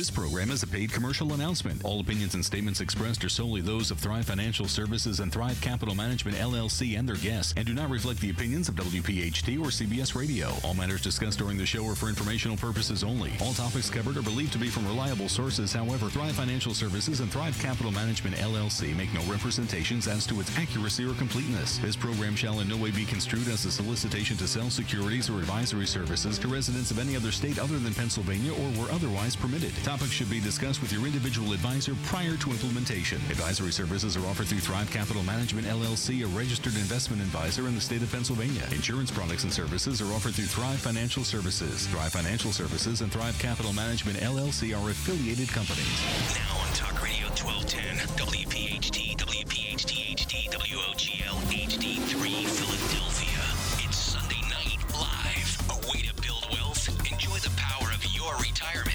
[0.00, 1.84] This program is a paid commercial announcement.
[1.84, 5.94] All opinions and statements expressed are solely those of Thrive Financial Services and Thrive Capital
[5.94, 10.14] Management LLC and their guests and do not reflect the opinions of WPHT or CBS
[10.14, 10.54] Radio.
[10.64, 13.32] All matters discussed during the show are for informational purposes only.
[13.42, 15.70] All topics covered are believed to be from reliable sources.
[15.74, 20.56] However, Thrive Financial Services and Thrive Capital Management LLC make no representations as to its
[20.56, 21.76] accuracy or completeness.
[21.76, 25.40] This program shall in no way be construed as a solicitation to sell securities or
[25.40, 29.74] advisory services to residents of any other state other than Pennsylvania or where otherwise permitted.
[29.90, 33.18] Topics should be discussed with your individual advisor prior to implementation.
[33.28, 37.80] Advisory services are offered through Thrive Capital Management LLC, a registered investment advisor in the
[37.80, 38.62] state of Pennsylvania.
[38.70, 41.88] Insurance products and services are offered through Thrive Financial Services.
[41.88, 45.90] Thrive Financial Services and Thrive Capital Management LLC are affiliated companies.
[46.38, 53.42] Now on Talk Radio 1210, WPHT, WPHT HD, WOGL HD3, Philadelphia.
[53.82, 55.50] It's Sunday night live.
[55.74, 58.89] A way to build wealth, enjoy the power of your retirement,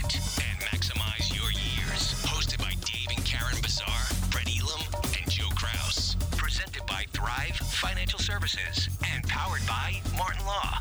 [8.45, 10.77] Services and powered by Martin Law.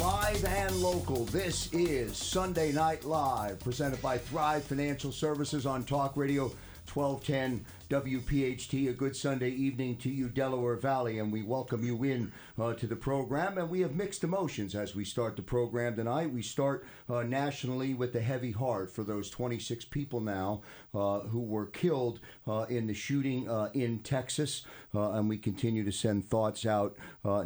[0.00, 6.16] Live and local, this is Sunday Night Live, presented by Thrive Financial Services on Talk
[6.16, 6.50] Radio
[6.92, 8.88] 1210 WPHT.
[8.88, 12.88] A good Sunday evening to you, Delaware Valley, and we welcome you in uh, to
[12.88, 13.56] the program.
[13.56, 16.32] And we have mixed emotions as we start the program tonight.
[16.32, 21.40] We start uh, nationally with the heavy heart for those 26 people now uh, who
[21.40, 26.24] were killed uh, in the shooting uh, in Texas, uh, and we continue to send
[26.24, 26.96] thoughts out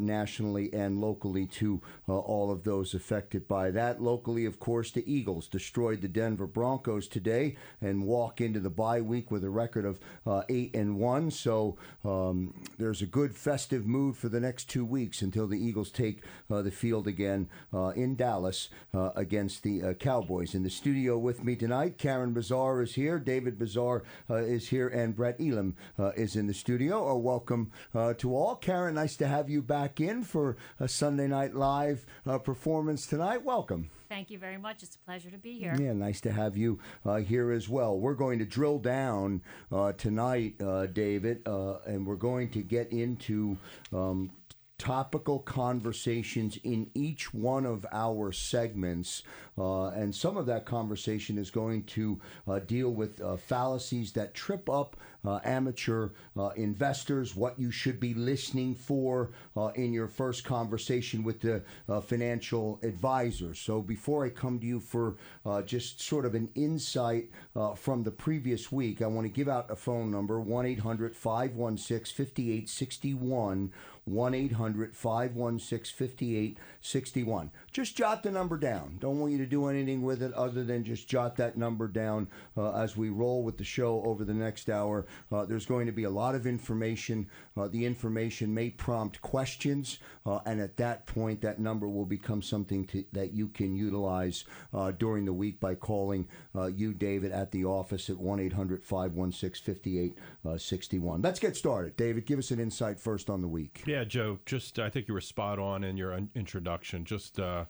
[0.01, 4.03] nationally and locally to all of those affected by that.
[4.03, 9.01] Locally, of course, the Eagles destroyed the Denver Broncos today and walk into the bye
[9.01, 10.01] week with a record of
[10.39, 11.31] uh, eight and one.
[11.31, 15.91] So um, there's a good festive mood for the next two weeks until the Eagles
[15.91, 20.55] take uh, the field again uh, in Dallas uh, against the uh, Cowboys.
[20.55, 25.17] In the studio with me tonight, Karen Bazaar is here, David Bazaar is here, and
[25.17, 25.75] Brett Elam
[26.17, 27.09] is in the studio.
[27.09, 27.71] A welcome
[28.19, 28.57] to all.
[28.57, 32.07] Karen, nice to have you back in for a Sunday Night Live
[32.45, 33.45] performance tonight.
[33.45, 33.91] Welcome.
[34.09, 34.83] Thank you very much.
[34.83, 35.77] It's a pleasure to be here.
[35.79, 37.99] Yeah, nice to have you uh, here as well.
[37.99, 42.91] We're going to drill down uh, tonight, uh, David, uh, and we're going to get
[42.91, 43.59] into
[43.93, 44.31] um,
[44.79, 49.23] topical conversations in each one of our segments.
[49.59, 54.35] Uh, and some of that conversation is going to uh, deal with uh, fallacies that
[54.35, 60.07] trip up uh, amateur uh, investors, what you should be listening for uh, in your
[60.07, 61.61] first conversation with the
[62.03, 63.53] financial advisor.
[63.55, 65.17] So before I come to you for
[65.65, 67.31] just sort of an insight
[67.77, 72.15] from the previous week, I want to give out a phone number 1 800 516
[72.15, 73.73] 5861.
[74.09, 77.51] 1 800 516 5861.
[77.71, 78.97] Just jot the number down.
[79.01, 82.29] Don't want you to do anything with it other than just jot that number down
[82.57, 85.07] uh, as we roll with the show over the next hour.
[85.31, 87.29] Uh, there's going to be a lot of information.
[87.57, 92.41] Uh, the information may prompt questions, uh, and at that point, that number will become
[92.41, 96.27] something to, that you can utilize uh, during the week by calling
[96.75, 101.23] you, David, at the office at 1 800 516 5861.
[101.23, 101.97] Let's get started.
[101.97, 103.83] David, give us an insight first on the week.
[103.87, 103.99] Yeah.
[103.99, 107.05] Yeah, Joe, just I think you were spot on in your introduction.
[107.05, 107.65] Just uh,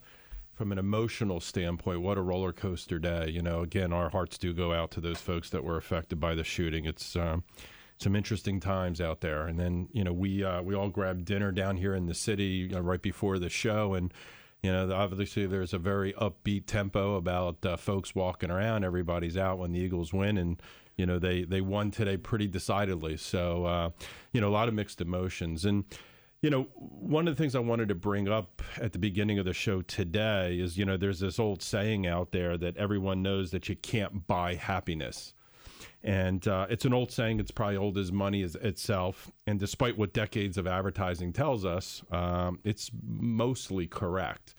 [0.59, 3.31] from an emotional standpoint, what a roller coaster day.
[3.31, 6.35] You know, again, our hearts do go out to those folks that were affected by
[6.35, 6.85] the shooting.
[6.85, 7.45] It's um,
[7.97, 9.47] some interesting times out there.
[9.47, 12.67] And then, you know, we uh, we all grabbed dinner down here in the city
[12.75, 14.13] right before the show, and
[14.61, 18.83] you know, obviously there's a very upbeat tempo about uh, folks walking around.
[18.83, 20.61] Everybody's out when the Eagles win, and
[20.97, 23.17] you know they they won today pretty decidedly.
[23.17, 23.91] So uh,
[24.33, 25.85] you know, a lot of mixed emotions and.
[26.41, 29.44] You know, one of the things I wanted to bring up at the beginning of
[29.44, 33.50] the show today is, you know, there's this old saying out there that everyone knows
[33.50, 35.34] that you can't buy happiness.
[36.04, 39.32] And uh, it's an old saying, it's probably old as money as itself.
[39.48, 44.54] And despite what decades of advertising tells us, um, it's mostly correct.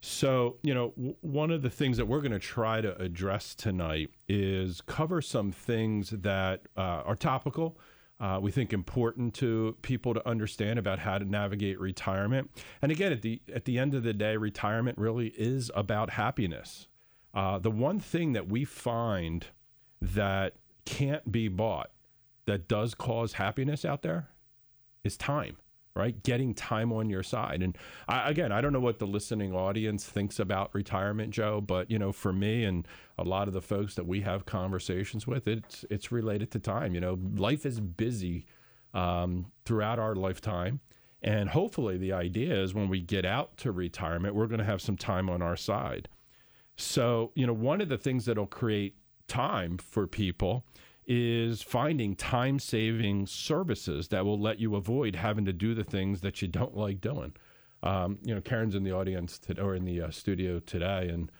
[0.00, 3.54] So, you know, w- one of the things that we're going to try to address
[3.54, 7.78] tonight is cover some things that uh, are topical
[8.20, 12.50] uh, we think important to people to understand about how to navigate retirement.
[12.82, 16.88] And again, at the at the end of the day, retirement really is about happiness.
[17.32, 19.46] Uh, the one thing that we find
[20.00, 20.54] that
[20.84, 21.90] can't be bought
[22.46, 24.30] that does cause happiness out there
[25.04, 25.56] is time
[25.98, 26.22] right?
[26.22, 27.62] Getting time on your side.
[27.62, 27.76] And
[28.08, 31.98] I, again, I don't know what the listening audience thinks about retirement, Joe, but you
[31.98, 32.86] know, for me and
[33.18, 36.94] a lot of the folks that we have conversations with, it's it's related to time.
[36.94, 38.46] You know, life is busy
[38.94, 40.80] um, throughout our lifetime.
[41.20, 44.80] And hopefully, the idea is when we get out to retirement, we're going to have
[44.80, 46.08] some time on our side.
[46.76, 48.94] So, you know, one of the things that'll create
[49.26, 50.64] time for people
[51.08, 56.20] is finding time saving services that will let you avoid having to do the things
[56.20, 57.32] that you don't like doing.
[57.82, 61.32] Um, you know, Karen's in the audience to, or in the uh, studio today, and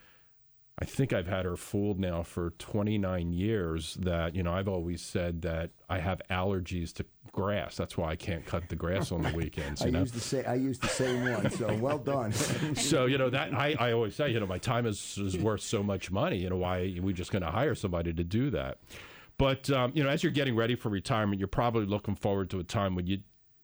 [0.81, 5.01] I think I've had her fooled now for 29 years that, you know, I've always
[5.01, 7.75] said that I have allergies to grass.
[7.75, 9.81] That's why I can't cut the grass on the weekends.
[9.81, 9.99] You I know?
[9.99, 10.45] use the same.
[10.47, 11.49] I use the same one.
[11.51, 12.31] So well done.
[12.75, 15.61] so, you know, that I, I always say, you know, my time is, is worth
[15.61, 16.37] so much money.
[16.37, 18.77] You know, why are we just going to hire somebody to do that?
[19.39, 22.59] But, um, you know, as you're getting ready for retirement, you're probably looking forward to
[22.59, 23.19] a time when you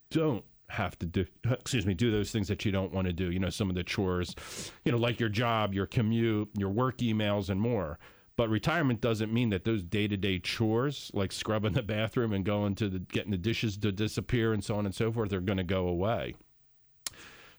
[0.10, 3.30] don't have to do excuse me do those things that you don't want to do
[3.30, 4.36] you know some of the chores
[4.84, 8.00] you know like your job your commute your work emails and more.
[8.38, 12.90] But retirement doesn't mean that those day-to-day chores like scrubbing the bathroom and going to
[12.90, 15.64] the getting the dishes to disappear and so on and so forth are going to
[15.64, 16.36] go away.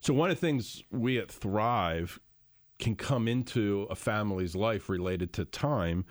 [0.01, 2.19] So one of the things we at thrive
[2.79, 6.05] can come into a family's life related to time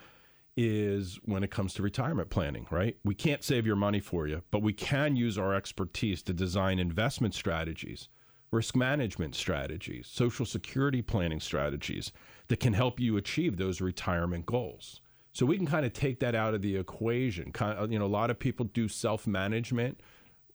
[0.56, 2.96] is when it comes to retirement planning, right?
[3.04, 6.78] We can't save your money for you, but we can use our expertise to design
[6.78, 8.08] investment strategies,
[8.50, 12.10] risk management strategies, social security planning strategies
[12.48, 15.00] that can help you achieve those retirement goals.
[15.32, 17.52] So we can kind of take that out of the equation.
[17.52, 20.00] Kind of, uh, you know, a lot of people do self-management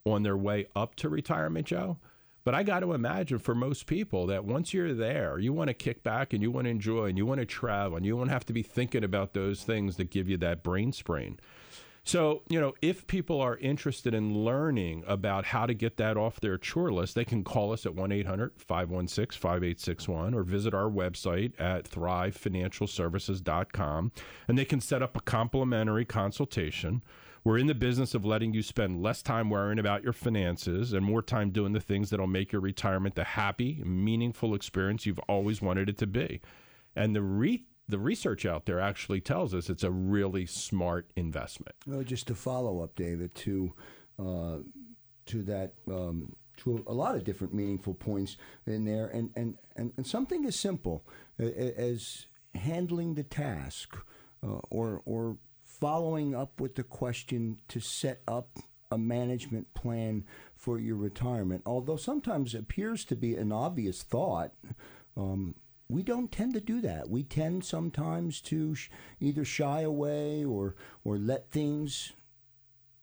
[0.05, 1.99] on their way up to retirement, Joe.
[2.43, 5.73] But I got to imagine for most people that once you're there, you want to
[5.73, 8.31] kick back and you want to enjoy and you want to travel and you won't
[8.31, 11.39] have to be thinking about those things that give you that brain sprain.
[12.03, 16.39] So, you know, if people are interested in learning about how to get that off
[16.39, 20.89] their chore list, they can call us at 1 800 516 5861 or visit our
[20.89, 24.11] website at thrivefinancialservices.com
[24.47, 27.03] and they can set up a complimentary consultation.
[27.43, 31.03] We're in the business of letting you spend less time worrying about your finances and
[31.03, 35.61] more time doing the things that'll make your retirement the happy, meaningful experience you've always
[35.61, 36.41] wanted it to be.
[36.95, 41.75] And the re- the research out there actually tells us it's a really smart investment.
[41.87, 43.73] Well, just to follow up, David, to
[44.19, 44.57] uh,
[45.25, 49.93] to that um, to a lot of different meaningful points in there, and and and,
[49.97, 51.05] and something as simple
[51.39, 53.97] as handling the task,
[54.43, 55.37] uh, or or
[55.81, 58.59] following up with the question to set up
[58.91, 60.23] a management plan
[60.55, 61.63] for your retirement.
[61.65, 64.53] Although sometimes it appears to be an obvious thought.
[65.17, 65.55] Um,
[65.89, 67.09] we don't tend to do that.
[67.09, 68.89] We tend sometimes to sh-
[69.19, 72.13] either shy away or or let things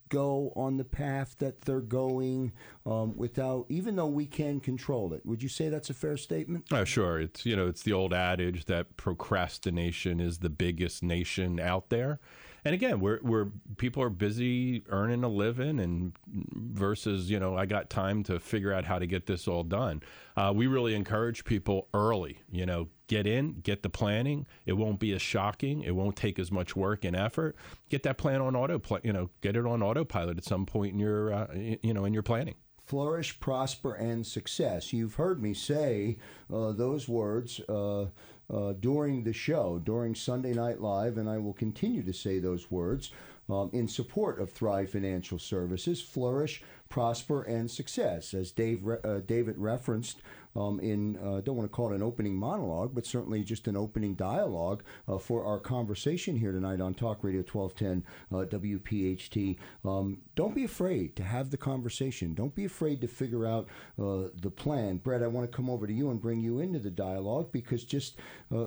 [0.09, 2.53] go on the path that they're going
[2.87, 5.25] um, without, even though we can control it.
[5.27, 6.65] Would you say that's a fair statement?
[6.73, 7.21] Oh, sure.
[7.21, 12.21] It's you know it's the old adage that procrastination is the biggest nation out there.
[12.69, 13.47] And again, we're, we're
[13.79, 18.75] people are busy earning a living, and versus you know I got time to figure
[18.75, 20.03] out how to get this all done.
[20.37, 22.43] Uh, we really encourage people early.
[22.51, 24.47] You know, get in, get the planning.
[24.67, 25.83] It won't be as shocking.
[25.83, 27.57] It won't take as much work and effort.
[27.89, 30.99] Get that plan on auto, you know, get it on autopilot at some point in
[30.99, 32.57] your, uh, you know, in your planning
[32.89, 34.95] flourish, prosper, and success.
[34.95, 36.17] You've heard me say
[36.53, 38.07] uh, those words uh,
[38.53, 42.71] uh, during the show, during Sunday Night Live, and I will continue to say those
[42.71, 43.11] words
[43.49, 48.35] um, in support of Thrive Financial Services flourish, prosper, and success.
[48.35, 50.21] As Dave, uh, David referenced
[50.57, 53.77] um, in, uh, don't want to call it an opening monologue, but certainly just an
[53.77, 59.57] opening dialogue uh, for our conversation here tonight on Talk Radio 1210 uh, WPHT.
[59.85, 62.35] Um, don't be afraid to have the conversation.
[62.35, 64.99] Don't be afraid to figure out uh, the plan.
[64.99, 67.85] Brett, I want to come over to you and bring you into the dialogue because
[67.85, 68.19] just
[68.55, 68.67] uh,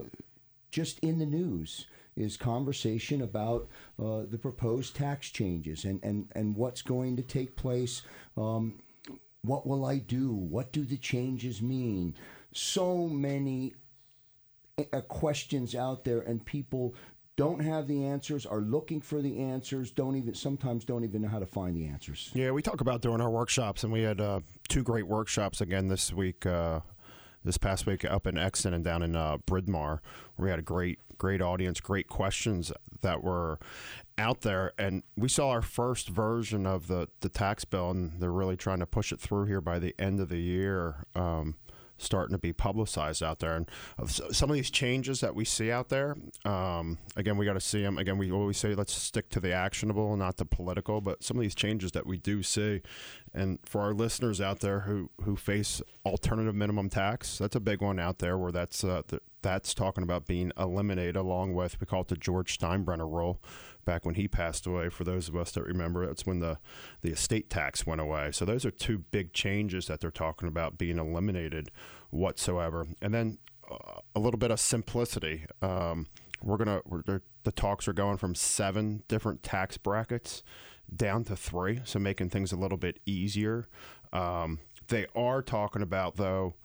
[0.71, 3.67] just in the news is conversation about
[3.99, 8.01] uh, the proposed tax changes and, and, and what's going to take place.
[8.37, 8.79] Um,
[9.43, 10.31] what will I do?
[10.31, 12.15] What do the changes mean?
[12.53, 13.73] So many
[14.77, 16.95] uh, questions out there, and people
[17.37, 21.27] don't have the answers, are looking for the answers, don't even sometimes don't even know
[21.27, 22.29] how to find the answers.
[22.33, 25.87] Yeah, we talk about doing our workshops, and we had uh, two great workshops again
[25.87, 26.45] this week.
[26.45, 26.81] Uh,
[27.43, 29.99] this past week up in Exton and down in uh, Bryn Mawr,
[30.35, 32.71] where we had a great, great audience, great questions
[33.01, 33.57] that were
[34.21, 34.71] out there.
[34.77, 38.79] And we saw our first version of the, the tax bill, and they're really trying
[38.79, 41.07] to push it through here by the end of the year.
[41.15, 41.55] Um,
[42.01, 43.55] starting to be publicized out there.
[43.55, 43.69] And
[44.09, 47.81] some of these changes that we see out there, um, again, we got to see
[47.81, 47.97] them.
[47.97, 50.99] Again, we always say let's stick to the actionable, not the political.
[50.99, 52.81] But some of these changes that we do see,
[53.33, 57.81] and for our listeners out there who who face alternative minimum tax, that's a big
[57.81, 59.03] one out there where that's uh,
[59.41, 63.39] that's talking about being eliminated along with we call it the George Steinbrenner rule
[63.85, 66.57] back when he passed away for those of us that remember that's when the
[67.01, 70.77] the estate tax went away so those are two big changes that they're talking about
[70.77, 71.71] being eliminated
[72.09, 73.37] whatsoever and then
[74.15, 75.45] a little bit of simplicity.
[75.61, 76.07] Um,
[76.41, 76.81] we're gonna
[77.43, 80.43] the talks are going from seven different tax brackets
[80.93, 83.67] down to three, so making things a little bit easier.
[84.11, 86.55] Um, they are talking about though.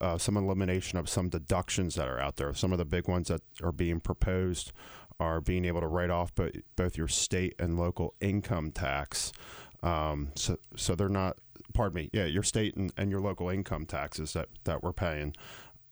[0.00, 2.54] Uh, some elimination of some deductions that are out there.
[2.54, 4.70] Some of the big ones that are being proposed
[5.20, 9.32] are being able to write off bo- both your state and local income tax.
[9.82, 11.38] Um, so, so they're not.
[11.74, 12.10] Pardon me.
[12.12, 15.34] Yeah, your state and, and your local income taxes that that we're paying.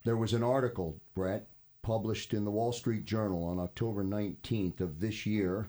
[0.04, 1.46] There was an article, Brett,
[1.82, 5.68] published in the Wall Street Journal on October 19th of this year.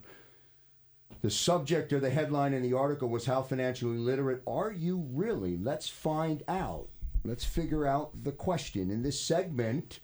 [1.22, 5.58] The subject or the headline in the article was How Financially Literate Are You Really?
[5.58, 6.88] Let's find out.
[7.24, 8.92] Let's figure out the question.
[8.92, 10.00] In this segment,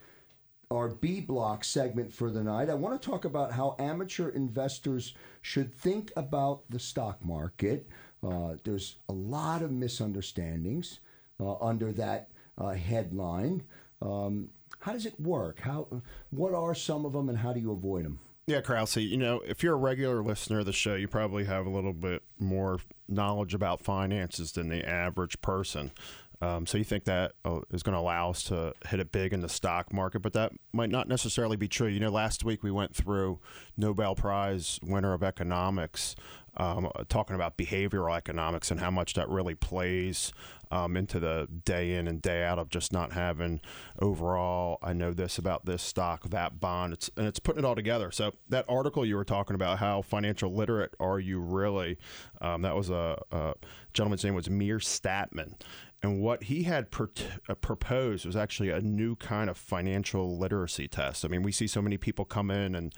[0.71, 2.69] our B block segment for the night.
[2.69, 7.87] I want to talk about how amateur investors should think about the stock market.
[8.23, 10.99] Uh, there's a lot of misunderstandings
[11.39, 13.63] uh, under that uh, headline.
[14.01, 14.49] Um,
[14.79, 15.59] how does it work?
[15.59, 15.87] How,
[16.29, 18.19] what are some of them, and how do you avoid them?
[18.49, 21.67] Yeah, Krause, you know, if you're a regular listener of the show, you probably have
[21.67, 25.91] a little bit more knowledge about finances than the average person.
[26.41, 29.33] Um, so you think that uh, is going to allow us to hit it big
[29.33, 31.89] in the stock market, but that might not necessarily be true.
[31.89, 33.39] You know, last week we went through
[33.77, 36.15] Nobel Prize winner of economics,
[36.57, 40.33] um, talking about behavioral economics and how much that really plays
[40.71, 43.61] um, into the day in and day out of just not having
[43.99, 44.77] overall.
[44.81, 46.93] I know this about this stock, that bond.
[46.93, 48.11] It's and it's putting it all together.
[48.11, 51.97] So that article you were talking about, how financial literate are you really?
[52.41, 53.53] Um, that was a, a
[53.93, 55.55] gentleman's name was Meir Statman,
[56.01, 57.09] and what he had per-
[57.49, 61.25] uh, proposed was actually a new kind of financial literacy test.
[61.25, 62.93] I mean, we see so many people come in and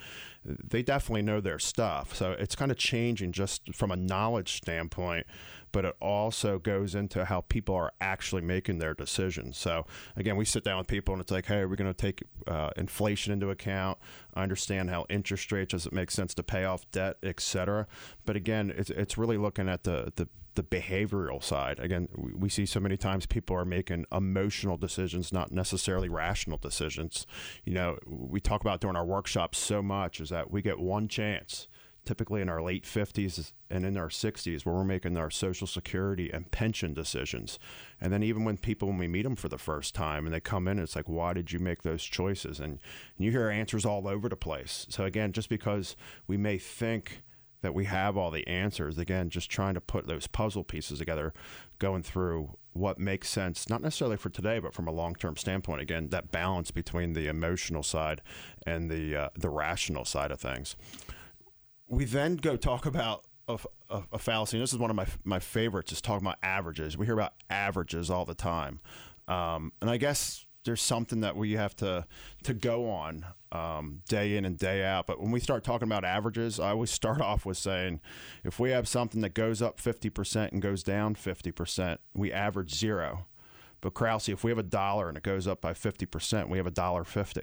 [0.45, 2.15] they definitely know their stuff.
[2.15, 5.25] So it's kind of changing just from a knowledge standpoint,
[5.71, 9.57] but it also goes into how people are actually making their decisions.
[9.57, 9.85] So
[10.15, 12.23] again, we sit down with people and it's like, hey, are we going to take
[12.47, 13.97] uh, inflation into account?
[14.35, 17.87] Understand how interest rates does it make sense to pay off debt, et cetera.
[18.25, 21.79] But again, it's, it's really looking at the, the the behavioral side.
[21.79, 27.25] Again, we see so many times people are making emotional decisions, not necessarily rational decisions.
[27.63, 31.07] You know, we talk about during our workshops so much is that we get one
[31.07, 31.69] chance,
[32.05, 36.29] typically in our late 50s and in our 60s, where we're making our social security
[36.31, 37.59] and pension decisions.
[37.99, 40.39] And then even when people, when we meet them for the first time and they
[40.39, 42.59] come in, it's like, why did you make those choices?
[42.59, 42.79] And,
[43.17, 44.87] and you hear answers all over the place.
[44.89, 45.95] So again, just because
[46.27, 47.21] we may think,
[47.61, 48.97] that we have all the answers.
[48.97, 51.33] Again, just trying to put those puzzle pieces together,
[51.79, 55.81] going through what makes sense, not necessarily for today, but from a long term standpoint.
[55.81, 58.21] Again, that balance between the emotional side
[58.65, 60.75] and the uh, the rational side of things.
[61.91, 64.55] We then go talk about a, a, a, fallacy.
[64.55, 65.91] And this is one of my my favorites.
[65.91, 66.97] Is talking about averages.
[66.97, 68.79] We hear about averages all the time,
[69.27, 72.07] um, and I guess there's something that we have to
[72.43, 75.05] to go on um, day in and day out.
[75.05, 77.99] But when we start talking about averages, I always start off with saying,
[78.45, 83.25] if we have something that goes up 50% and goes down 50%, we average zero.
[83.81, 86.67] But Krause, if we have a dollar and it goes up by 50%, we have
[86.67, 87.41] a dollar 50.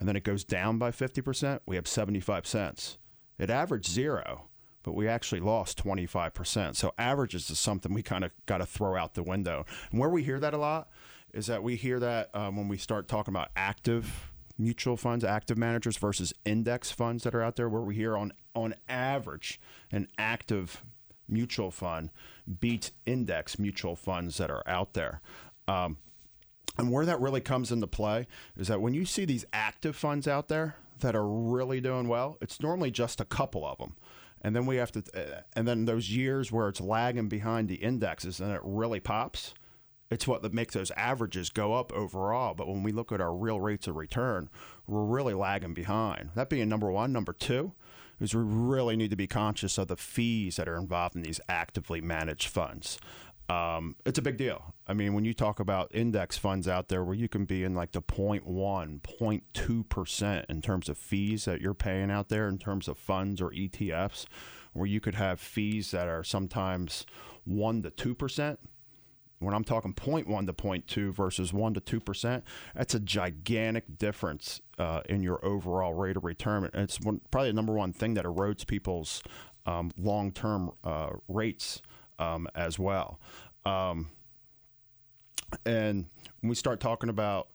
[0.00, 2.98] And then it goes down by 50%, we have 75 cents.
[3.38, 4.46] It averaged zero,
[4.82, 6.76] but we actually lost 25%.
[6.76, 9.64] So averages is something we kind of got to throw out the window.
[9.90, 10.88] And where we hear that a lot
[11.32, 15.58] is that we hear that um, when we start talking about active mutual funds, active
[15.58, 20.06] managers versus index funds that are out there, where we hear on on average an
[20.16, 20.84] active
[21.28, 22.10] mutual fund
[22.60, 25.20] beats index mutual funds that are out there.
[25.66, 25.96] Um,
[26.78, 30.26] and where that really comes into play is that when you see these active funds
[30.26, 33.94] out there that are really doing well, it's normally just a couple of them.
[34.42, 37.76] And then we have to, uh, and then those years where it's lagging behind the
[37.76, 39.54] indexes and it really pops,
[40.10, 42.54] it's what that makes those averages go up overall.
[42.54, 44.50] But when we look at our real rates of return,
[44.86, 46.30] we're really lagging behind.
[46.34, 47.12] That being number one.
[47.12, 47.72] Number two
[48.20, 51.40] is we really need to be conscious of the fees that are involved in these
[51.48, 52.98] actively managed funds.
[53.48, 54.73] Um, it's a big deal.
[54.86, 57.74] I mean, when you talk about index funds out there where you can be in
[57.74, 62.86] like the 0.1, 0.2% in terms of fees that you're paying out there in terms
[62.86, 64.26] of funds or ETFs,
[64.74, 67.06] where you could have fees that are sometimes
[67.44, 68.58] 1 to 2%,
[69.38, 72.42] when I'm talking 0.1 to 0.2 versus 1 to 2%,
[72.74, 76.64] that's a gigantic difference uh, in your overall rate of return.
[76.72, 79.22] And it's one, probably the number one thing that erodes people's
[79.66, 81.82] um, long term uh, rates
[82.18, 83.18] um, as well.
[83.64, 84.10] Um,
[85.64, 86.06] and
[86.40, 87.48] when we start talking about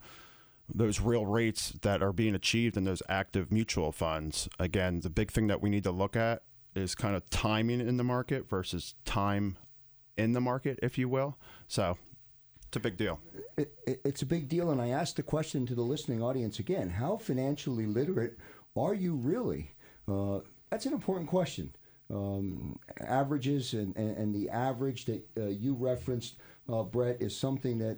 [0.73, 5.31] those real rates that are being achieved in those active mutual funds, again, the big
[5.31, 6.43] thing that we need to look at
[6.75, 9.57] is kind of timing in the market versus time
[10.17, 11.37] in the market, if you will.
[11.67, 11.97] So
[12.67, 13.19] it's a big deal.
[13.57, 14.69] It, it, it's a big deal.
[14.69, 18.37] And I asked the question to the listening audience again how financially literate
[18.75, 19.71] are you really?
[20.07, 21.75] Uh, that's an important question.
[22.11, 26.37] Um, averages and, and, and, the average that uh, you referenced,
[26.71, 27.97] uh, Brett, is something that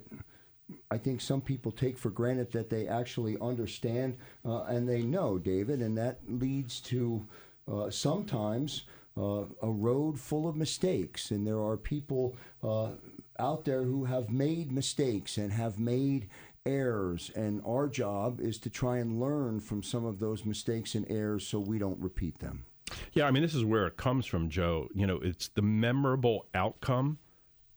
[0.90, 5.38] I think some people take for granted that they actually understand uh, and they know,
[5.38, 7.26] David, and that leads to
[7.70, 8.84] uh, sometimes
[9.16, 12.90] uh, a road full of mistakes, and there are people uh,
[13.38, 16.28] out there who have made mistakes and have made
[16.64, 21.06] errors, and our job is to try and learn from some of those mistakes and
[21.10, 22.64] errors so we don't repeat them.
[23.12, 24.88] Yeah, I mean, this is where it comes from, Joe.
[24.94, 27.18] You know, it's the memorable outcome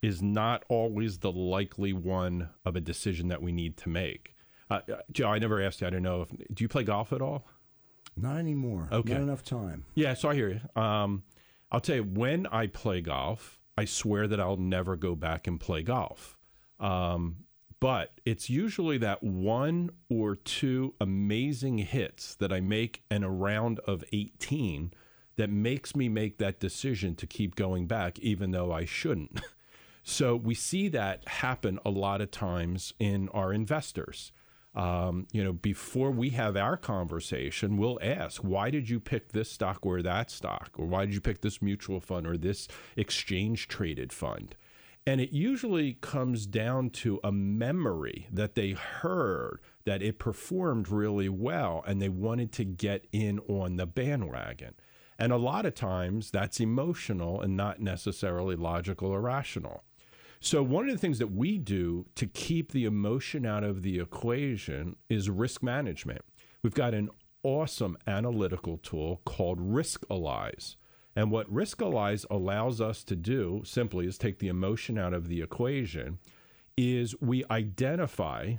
[0.06, 4.36] is not always the likely one of a decision that we need to make.
[4.70, 5.88] Uh, uh, Joe, I never asked you.
[5.88, 7.48] I don't know if do you play golf at all?
[8.16, 8.88] Not anymore.
[8.92, 9.14] Okay.
[9.14, 9.86] Not enough time.
[9.96, 10.82] Yeah, so I hear you.
[10.82, 11.24] Um,
[11.72, 15.60] I'll tell you, when I play golf, I swear that I'll never go back and
[15.60, 16.38] play golf.
[16.80, 17.38] Um,
[17.80, 23.80] but it's usually that one or two amazing hits that I make in a round
[23.80, 24.94] of 18
[25.36, 29.42] that makes me make that decision to keep going back, even though I shouldn't.
[30.08, 34.32] so we see that happen a lot of times in our investors.
[34.76, 39.50] Um, you know, before we have our conversation, we'll ask, why did you pick this
[39.50, 40.70] stock or that stock?
[40.78, 44.56] Or why did you pick this mutual fund or this exchange traded fund?
[45.08, 51.30] And it usually comes down to a memory that they heard that it performed really
[51.30, 54.76] well and they wanted to get in on the bandwagon.
[55.18, 59.84] And a lot of times that's emotional and not necessarily logical or rational.
[60.46, 63.98] So, one of the things that we do to keep the emotion out of the
[63.98, 66.22] equation is risk management.
[66.62, 67.10] We've got an
[67.42, 70.76] awesome analytical tool called Riskalyze.
[71.16, 75.42] And what Riskalyze allows us to do simply is take the emotion out of the
[75.42, 76.20] equation
[76.78, 78.58] is we identify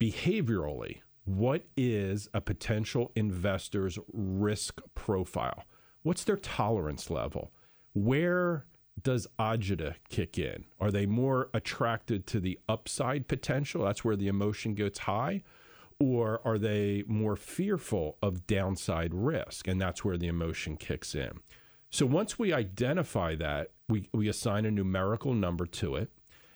[0.00, 5.62] behaviorally what is a potential investor's risk profile?
[6.02, 7.52] What's their tolerance level?
[7.92, 8.66] Where
[9.02, 10.64] does agita kick in?
[10.80, 13.84] Are they more attracted to the upside potential?
[13.84, 15.42] That's where the emotion gets high.
[16.00, 19.68] Or are they more fearful of downside risk?
[19.68, 21.40] And that's where the emotion kicks in.
[21.90, 26.10] So once we identify that, we, we assign a numerical number to it.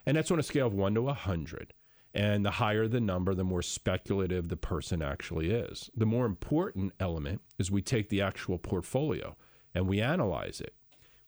[0.05, 1.75] And that's on a scale of one to 100.
[2.15, 5.91] And the higher the number, the more speculative the person actually is.
[5.95, 9.37] The more important element is we take the actual portfolio
[9.75, 10.75] and we analyze it.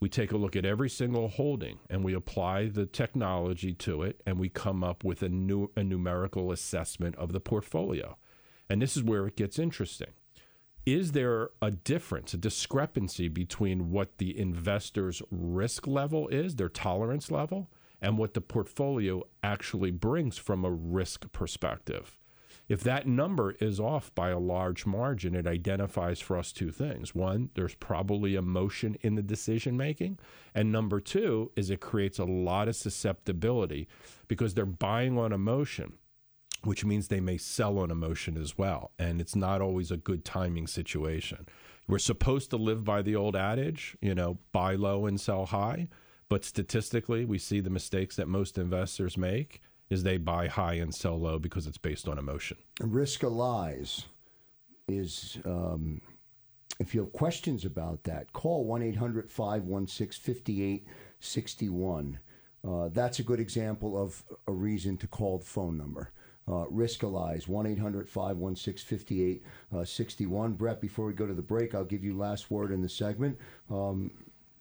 [0.01, 4.23] We take a look at every single holding and we apply the technology to it
[4.27, 8.17] and we come up with a, new, a numerical assessment of the portfolio.
[8.69, 10.13] And this is where it gets interesting
[10.87, 17.31] is there a difference, a discrepancy between what the investor's risk level is, their tolerance
[17.31, 17.69] level,
[18.01, 22.20] and what the portfolio actually brings from a risk perspective?
[22.71, 27.17] If that number is off by a large margin, it identifies for us two things.
[27.17, 30.21] One, there's probably emotion in the decision making.
[30.55, 33.89] And number two is it creates a lot of susceptibility
[34.29, 35.95] because they're buying on emotion
[36.63, 38.93] which means they may sell on emotion as well.
[38.99, 41.47] And it's not always a good timing situation.
[41.89, 45.89] We're supposed to live by the old adage, you know, buy low and sell high.
[46.29, 50.95] But statistically, we see the mistakes that most investors make is they buy high and
[50.95, 52.57] sell low because it's based on emotion.
[52.81, 54.05] Riskalyze
[54.89, 56.01] is, um,
[56.79, 62.19] if you have questions about that, call 1 800 516 5861.
[62.67, 66.13] Uh, that's a good example of a reason to call the phone number
[66.51, 70.53] uh, Riskalyze, 1 800 516 5861.
[70.55, 73.39] Brett, before we go to the break, I'll give you last word in the segment.
[73.71, 74.11] Um,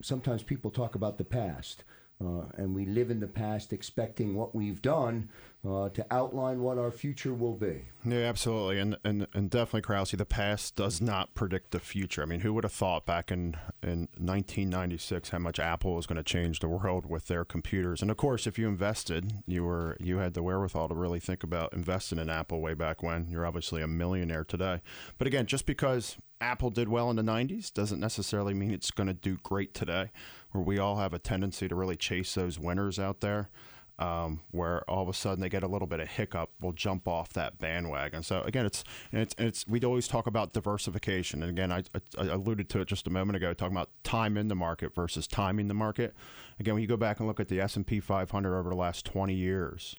[0.02, 1.84] sometimes people talk about the past.
[2.23, 5.29] Uh, and we live in the past expecting what we've done
[5.65, 7.82] uh, to outline what our future will be.
[8.05, 10.12] Yeah, absolutely, and and and definitely, Krause.
[10.12, 12.21] The past does not predict the future.
[12.21, 16.17] I mean, who would have thought back in in 1996 how much Apple was going
[16.17, 18.01] to change the world with their computers?
[18.01, 21.43] And of course, if you invested, you were you had the wherewithal to really think
[21.43, 23.27] about investing in Apple way back when.
[23.29, 24.82] You're obviously a millionaire today.
[25.17, 29.08] But again, just because Apple did well in the 90s doesn't necessarily mean it's going
[29.08, 30.12] to do great today,
[30.51, 33.49] where we all have a tendency to really chase those winners out there.
[33.97, 37.05] Um, where all of a sudden they get a little bit of hiccup, we'll jump
[37.05, 38.23] off that bandwagon.
[38.23, 41.83] So again, it's it's, it's we always talk about diversification, and again, I,
[42.17, 45.27] I, alluded to it just a moment ago, talking about time in the market versus
[45.27, 46.15] timing the market.
[46.62, 48.75] Again, when you go back and look at the S and P 500 over the
[48.77, 49.97] last 20 years,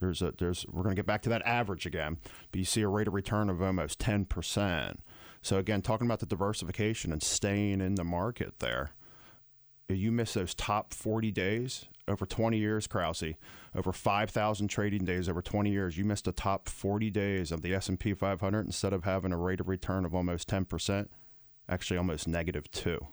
[0.00, 2.18] there's a there's we're going to get back to that average again,
[2.50, 5.00] but you see a rate of return of almost 10 percent.
[5.42, 8.92] So again, talking about the diversification and staying in the market there,
[9.88, 13.34] you miss those top 40 days over 20 years, Krause,
[13.74, 17.74] over 5,000 trading days over 20 years, you missed the top 40 days of the
[17.74, 21.08] S&P 500 instead of having a rate of return of almost 10%,
[21.68, 23.06] actually almost negative 2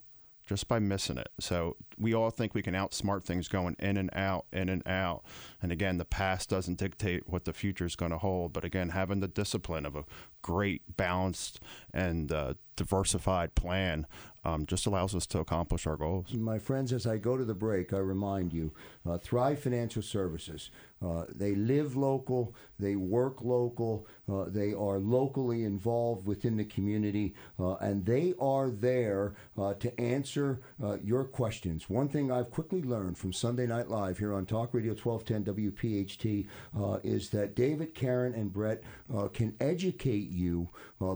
[0.51, 1.29] just by missing it.
[1.39, 5.23] So we all think we can outsmart things going in and out, in and out.
[5.61, 8.51] And again, the past doesn't dictate what the future is going to hold.
[8.51, 10.03] But again, having the discipline of a
[10.41, 11.59] great, balanced,
[11.93, 14.07] and uh, diversified plan
[14.43, 16.33] um, just allows us to accomplish our goals.
[16.33, 18.71] My friends, as I go to the break, I remind you
[19.07, 20.71] uh, Thrive Financial Services.
[21.03, 27.33] Uh, they live local, they work local, uh, they are locally involved within the community,
[27.59, 31.89] uh, and they are there uh, to answer uh, your questions.
[31.89, 36.47] One thing I've quickly learned from Sunday Night Live here on Talk Radio 1210 WPHT
[37.03, 38.83] is that David, Karen, and Brett
[39.33, 40.69] can educate you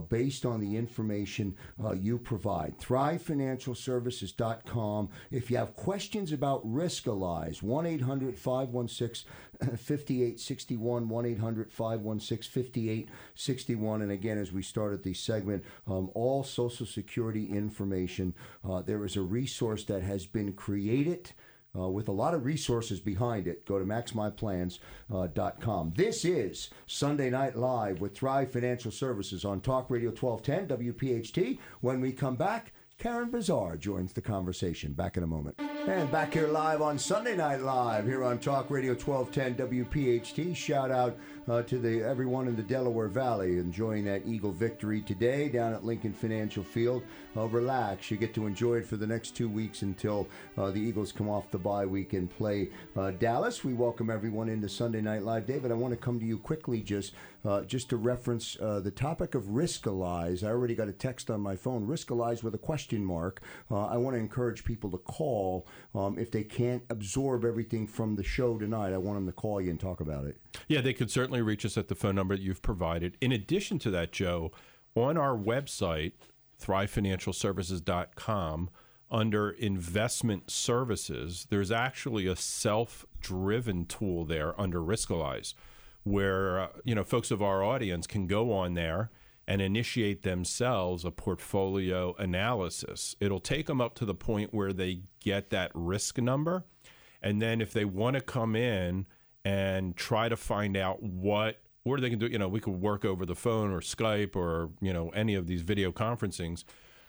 [0.08, 1.54] based on the information
[1.94, 2.76] you provide.
[2.78, 5.08] ThriveFinancialServices.com.
[5.30, 14.02] If you have questions about Riskalyze, 1 800 516 5861 1 800 516 5861.
[14.02, 18.34] And again, as we started the segment, um, all Social Security information.
[18.68, 21.32] Uh, there is a resource that has been created.
[21.76, 23.66] Uh, with a lot of resources behind it.
[23.66, 25.88] Go to maxmyplans.com.
[25.88, 31.58] Uh, this is Sunday Night Live with Thrive Financial Services on Talk Radio 1210 WPHT.
[31.80, 34.94] When we come back, Karen Bazaar joins the conversation.
[34.94, 35.60] Back in a moment.
[35.60, 40.56] And back here live on Sunday Night Live here on Talk Radio 1210 WPHT.
[40.56, 45.48] Shout out uh, to the everyone in the Delaware Valley enjoying that Eagle victory today
[45.48, 47.02] down at Lincoln Financial Field.
[47.36, 50.26] Uh, relax, you get to enjoy it for the next two weeks until
[50.58, 53.62] uh, the Eagles come off the bye week and play uh, Dallas.
[53.62, 55.46] We welcome everyone into Sunday Night Live.
[55.46, 57.12] David, I want to come to you quickly just
[57.44, 60.42] uh, just to reference uh, the topic of Riskalyze.
[60.42, 63.40] I already got a text on my phone, Riskalyze with a question mark.
[63.70, 68.24] I want to encourage people to call um, if they can't absorb everything from the
[68.24, 68.92] show tonight.
[68.92, 70.40] I want them to call you and talk about it.
[70.68, 73.16] Yeah, they could certainly reach us at the phone number that you've provided.
[73.20, 74.52] In addition to that, Joe,
[74.94, 76.12] on our website,
[76.60, 78.70] thrivefinancialservices.com,
[79.10, 85.54] under investment services, there's actually a self-driven tool there under Riskalyze,
[86.02, 89.10] where uh, you know folks of our audience can go on there
[89.46, 93.14] and initiate themselves a portfolio analysis.
[93.20, 96.64] It'll take them up to the point where they get that risk number,
[97.22, 99.06] and then if they want to come in
[99.46, 103.04] and try to find out what or they can do you know we could work
[103.04, 106.64] over the phone or skype or you know any of these video conferencings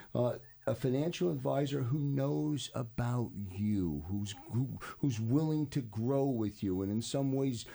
[0.70, 6.82] a financial advisor who knows about you, who's who, who's willing to grow with you,
[6.82, 7.66] and in some ways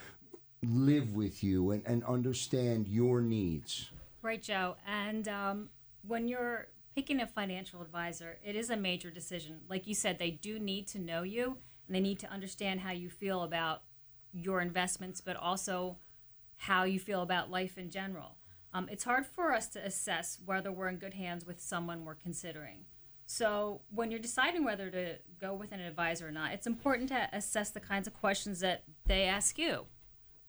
[0.63, 3.91] live with you and, and understand your needs.
[4.21, 4.77] Right, Joe.
[4.87, 5.69] And um,
[6.07, 9.59] when you're picking a financial advisor, it is a major decision.
[9.69, 12.91] Like you said, they do need to know you and they need to understand how
[12.91, 13.83] you feel about
[14.31, 15.97] your investments, but also
[16.55, 18.37] how you feel about life in general.
[18.75, 22.13] Um, it's hard for us to assess whether we're in good hands with someone we're
[22.13, 22.79] considering.
[23.25, 27.29] So, when you're deciding whether to go with an advisor or not, it's important to
[27.31, 29.85] assess the kinds of questions that they ask you.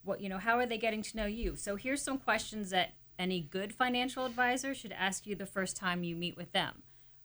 [0.02, 1.54] What, you know, how are they getting to know you?
[1.54, 6.02] So, here's some questions that any good financial advisor should ask you the first time
[6.02, 6.82] you meet with them.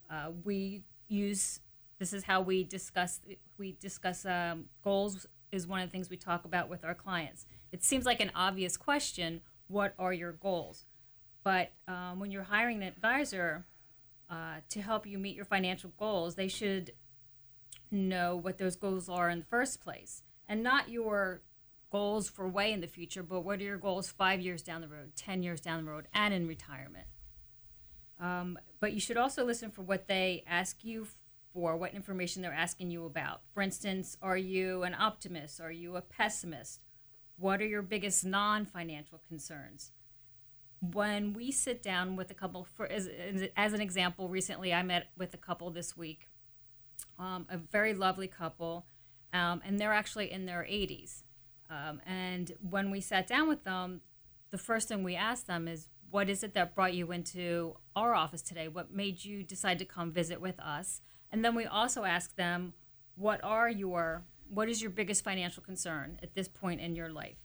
[0.07, 1.61] Uh, we use
[1.97, 3.21] this is how we discuss
[3.57, 7.47] we discuss um, goals is one of the things we talk about with our clients.
[7.71, 9.41] It seems like an obvious question.
[9.67, 10.85] What are your goals?
[11.43, 13.65] But um, when you're hiring an advisor
[14.29, 16.93] uh, to help you meet your financial goals, they should
[17.89, 21.41] know what those goals are in the first place and not your
[21.91, 24.87] goals for way in the future, but what are your goals five years down the
[24.87, 27.07] road, 10 years down the road, and in retirement.
[28.19, 31.07] Um, but you should also listen for what they ask you
[31.53, 33.41] for, what information they're asking you about.
[33.53, 35.59] For instance, are you an optimist?
[35.59, 36.79] Are you a pessimist?
[37.37, 39.91] What are your biggest non financial concerns?
[40.81, 43.07] When we sit down with a couple, for as,
[43.55, 46.27] as an example, recently I met with a couple this week,
[47.19, 48.87] um, a very lovely couple,
[49.31, 51.21] um, and they're actually in their 80s.
[51.69, 54.01] Um, and when we sat down with them,
[54.49, 58.13] the first thing we asked them is, What is it that brought you into our
[58.13, 58.67] office today?
[58.67, 61.01] What made you decide to come visit with us?
[61.31, 62.73] And then we also asked them,
[63.15, 67.37] What are your what is your biggest financial concern at this point in your life?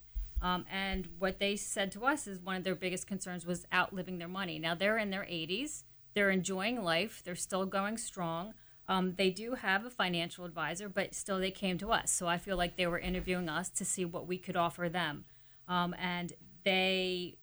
[0.42, 4.18] Um, and what they said to us is one of their biggest concerns was outliving
[4.18, 4.59] their money.
[4.59, 8.55] Now they're in their 80s, they're enjoying life, they're still going strong.
[8.88, 12.12] Um, they do have a financial advisor, but still they came to us.
[12.12, 15.25] So I feel like they were interviewing us to see what we could offer them.
[15.66, 16.33] Um, and
[16.64, 17.38] they,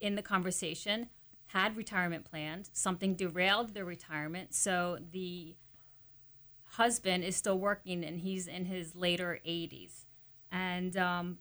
[0.00, 1.08] in the conversation,
[1.46, 2.70] had retirement planned.
[2.72, 4.54] Something derailed their retirement.
[4.54, 5.56] So the
[6.72, 10.04] husband is still working and he's in his later 80s.
[10.52, 11.38] And um,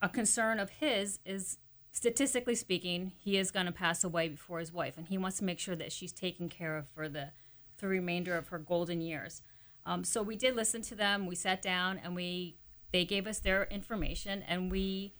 [0.00, 1.58] a concern of his is
[1.92, 4.96] statistically speaking, he is going to pass away before his wife.
[4.96, 7.30] And he wants to make sure that she's taken care of for the
[7.78, 9.42] the remainder of her golden years.
[9.84, 11.26] Um, so we did listen to them.
[11.26, 12.56] We sat down and we
[12.92, 15.14] they gave us their information and we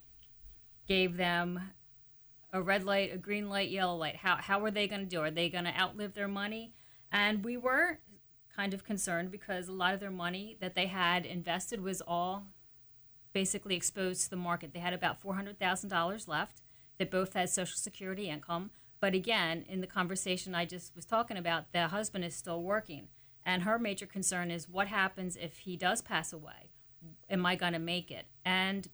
[0.86, 1.72] gave them
[2.52, 4.16] a red light, a green light, yellow light.
[4.16, 5.20] How how were they going to do?
[5.20, 6.72] Are they going to outlive their money?
[7.10, 7.98] And we were
[8.54, 12.46] kind of concerned because a lot of their money that they had invested was all
[13.34, 14.72] basically exposed to the market.
[14.72, 16.62] They had about four hundred thousand dollars left.
[16.96, 18.70] They both had Social Security income.
[19.00, 23.08] But again, in the conversation I just was talking about, the husband is still working.
[23.44, 26.70] And her major concern is what happens if he does pass away?
[27.28, 28.24] Am I going to make it?
[28.46, 28.88] And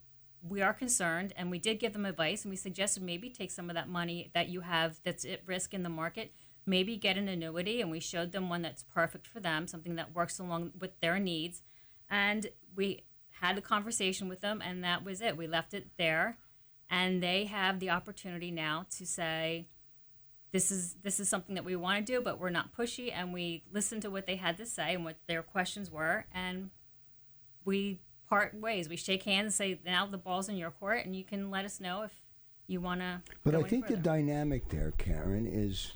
[0.45, 3.69] we are concerned, and we did give them advice, and we suggested maybe take some
[3.69, 6.33] of that money that you have that's at risk in the market,
[6.65, 10.15] maybe get an annuity, and we showed them one that's perfect for them, something that
[10.15, 11.61] works along with their needs.
[12.09, 13.03] And we
[13.41, 15.35] had the conversation with them, and that was it.
[15.35, 16.37] We left it there,
[16.89, 19.67] and they have the opportunity now to say,
[20.51, 23.33] this is this is something that we want to do, but we're not pushy, and
[23.33, 26.69] we listened to what they had to say and what their questions were, and
[27.65, 27.99] we
[28.29, 28.87] part ways.
[28.87, 31.65] We shake hands and say, "Now the ball's in your court, and you can let
[31.65, 32.11] us know if
[32.67, 35.93] you want to." But I think the dynamic there, Karen, is,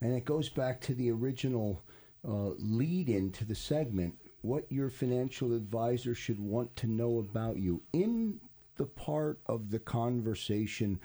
[0.00, 1.80] and it goes back to the original
[2.26, 4.16] uh, lead into the segment.
[4.44, 8.40] What your financial advisor should want to know about you in
[8.76, 11.00] the part of the conversation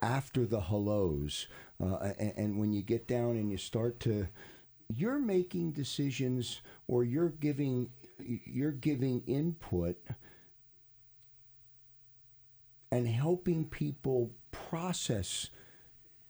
[0.00, 1.48] after the hellos
[1.82, 4.26] uh, and, and when you get down and you start to,
[4.88, 7.90] you're making decisions or you're giving
[8.24, 9.98] you're giving input
[12.90, 15.50] and helping people process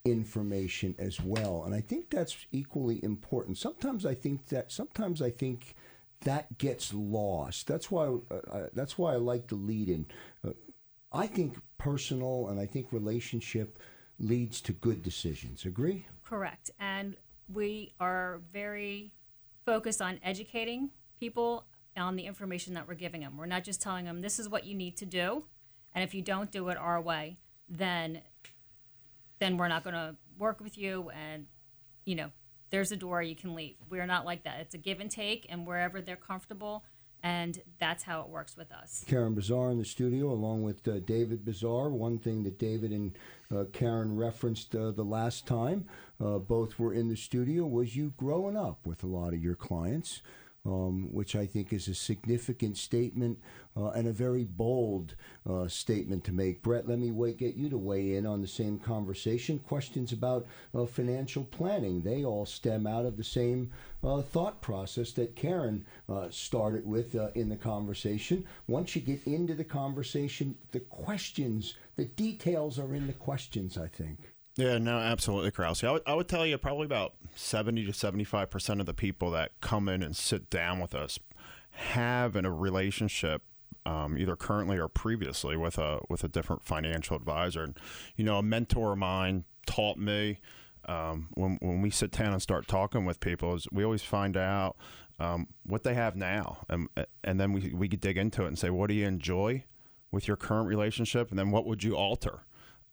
[0.05, 1.63] information as well.
[1.65, 3.59] And i think that's equally important.
[3.59, 5.77] Sometimes i think that sometimes i think
[6.23, 10.07] that gets lost that's why uh, that's why i like the lead in
[10.47, 10.51] uh,
[11.13, 13.79] i think personal and i think relationship
[14.19, 15.65] leads to good decisions.
[15.65, 16.07] Agree?
[16.25, 16.71] Correct.
[16.79, 17.17] And
[17.53, 19.13] we are very
[19.65, 21.65] focused on educating people
[21.97, 23.37] on the information that we're giving them.
[23.37, 25.45] We're not just telling them this is what you need to do,
[25.95, 28.21] and if you don't do it our way, then
[29.41, 31.47] then we're not going to work with you and
[32.05, 32.31] you know,
[32.71, 33.77] there's a door you can leave.
[33.91, 34.61] We're not like that.
[34.61, 36.85] It's a give and take and wherever they're comfortable
[37.23, 39.05] and that's how it works with us.
[39.07, 41.89] Karen Bazaar in the studio, along with uh, David Bazaar.
[41.89, 43.19] One thing that David and
[43.55, 45.87] uh, Karen referenced uh, the last time,
[46.25, 49.57] uh, both were in the studio, was you growing up with a lot of your
[49.57, 50.23] clients
[50.67, 53.39] um, which I think is a significant statement
[53.77, 55.15] uh, and a very bold
[55.49, 56.63] uh, statement to make.
[56.63, 59.59] Brett, let me get you to weigh in on the same conversation.
[59.61, 63.71] Questions about uh, financial planning, they all stem out of the same
[64.03, 68.45] uh, thought process that Karen uh, started with uh, in the conversation.
[68.67, 73.89] Once you get into the conversation, the questions, the details are in the questions, I
[73.89, 74.33] think.
[74.59, 75.85] Yeah, no, absolutely, Krause.
[75.85, 79.53] I would, I would tell you probably about 70 to 75% of the people that
[79.61, 81.21] come in and sit down with us
[81.71, 83.43] have in a relationship
[83.87, 87.63] um, either currently or previously with a with a different financial advisor.
[87.63, 87.79] And,
[88.17, 90.41] you know, a mentor of mine taught me
[90.87, 94.37] um, when when we sit down and start talking with people is we always find
[94.37, 94.77] out
[95.21, 96.89] um, what they have now, and
[97.23, 99.65] and then we we dig into it and say, what do you enjoy
[100.11, 102.41] with your current relationship, and then what would you alter?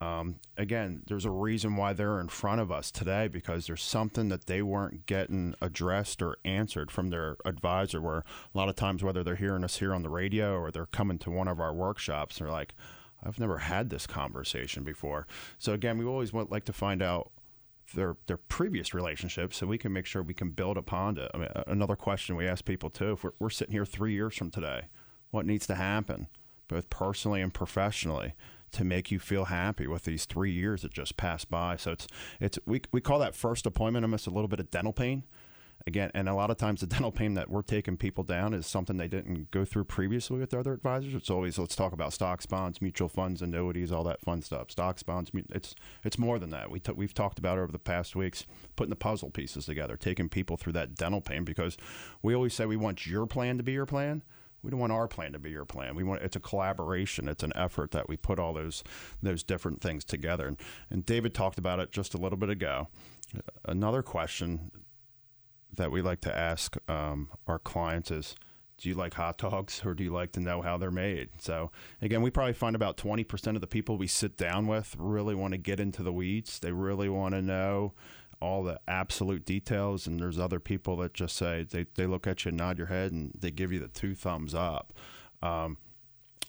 [0.01, 4.27] Um, again, there's a reason why they're in front of us today because there's something
[4.29, 8.01] that they weren't getting addressed or answered from their advisor.
[8.01, 10.85] Where a lot of times, whether they're hearing us here on the radio or they're
[10.85, 12.75] coming to one of our workshops, they're like,
[13.23, 15.27] I've never had this conversation before.
[15.57, 17.31] So, again, we always want, like to find out
[17.93, 21.31] their their previous relationships so we can make sure we can build upon it.
[21.33, 24.35] I mean, another question we ask people too: if we're, we're sitting here three years
[24.35, 24.87] from today,
[25.31, 26.27] what needs to happen,
[26.67, 28.33] both personally and professionally,
[28.75, 31.75] to make you feel happy with these three years that just passed by?
[31.75, 32.07] So it's
[32.39, 35.23] it's we we call that first appointment almost a little bit of dental pain
[35.87, 38.65] again, and a lot of times the dental pain that we're taking people down is
[38.65, 41.13] something they didn't go through previously with their other advisors.
[41.13, 44.71] It's always let's talk about stocks, bonds, mutual funds, annuities, all that fun stuff.
[44.71, 46.71] Stocks, bonds, it's it's more than that.
[46.71, 48.45] We t- we've talked about over the past weeks
[48.75, 51.77] putting the puzzle pieces together, taking people through that dental pain because
[52.21, 54.23] we always say we want your plan to be your plan.
[54.65, 55.95] We don't want our plan to be your plan.
[55.95, 57.29] We want it's a collaboration.
[57.29, 58.83] It's an effort that we put all those
[59.21, 60.47] those different things together.
[60.47, 60.57] And,
[60.89, 62.87] and David talked about it just a little bit ago.
[63.63, 64.71] Another question
[65.73, 68.35] that we like to ask um, our clients is
[68.77, 71.29] do you like hot dogs or do you like to know how they're made?
[71.37, 75.33] So, again, we probably find about 20% of the people we sit down with really
[75.33, 76.59] want to get into the weeds.
[76.59, 77.93] They really want to know
[78.41, 80.07] all the absolute details.
[80.07, 82.87] And there's other people that just say, they, they look at you and nod your
[82.87, 84.93] head and they give you the two thumbs up.
[85.41, 85.77] Um,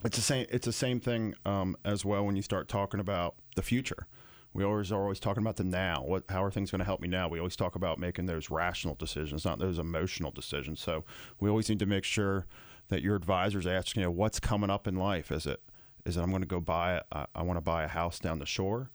[0.04, 0.46] it's the same.
[0.50, 4.06] It's the same thing um, as well when you start talking about the future.
[4.52, 6.02] We always are always talking about the now.
[6.06, 7.28] What, how are things going to help me now?
[7.28, 10.80] We always talk about making those rational decisions, not those emotional decisions.
[10.80, 11.04] So
[11.40, 12.46] we always need to make sure
[12.88, 15.30] that your advisors ask, you know, what's coming up in life?
[15.30, 15.60] Is it
[16.06, 18.38] is it I'm going to go buy I, I want to buy a house down
[18.38, 18.90] the shore?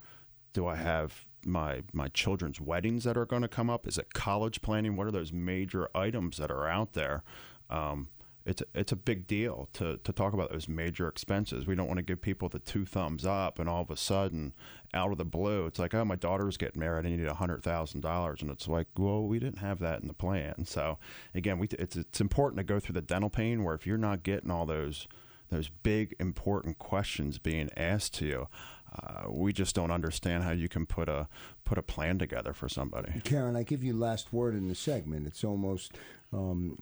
[0.54, 3.88] Do I have my my children's weddings that are going to come up?
[3.88, 4.96] Is it college planning?
[4.96, 7.24] What are those major items that are out there?
[7.70, 8.10] Um,
[8.46, 11.68] it's it's a big deal to, to talk about those major expenses.
[11.68, 14.54] We don't want to give people the two thumbs up, and all of a sudden,
[14.94, 17.06] out of the blue, it's like, oh, my daughter's getting married.
[17.06, 20.08] I need a hundred thousand dollars, and it's like, well, we didn't have that in
[20.08, 20.66] the plan.
[20.66, 20.98] So
[21.36, 24.24] again, we it's it's important to go through the dental pain where if you're not
[24.24, 25.08] getting all those
[25.50, 28.48] those big important questions being asked to you,
[28.92, 31.28] uh, we just don't understand how you can put a
[31.64, 33.22] put a plan together for somebody.
[33.24, 35.28] Karen, I give you last word in the segment.
[35.28, 35.94] It's almost
[36.34, 36.78] um,